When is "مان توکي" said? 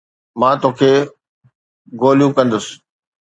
0.39-0.91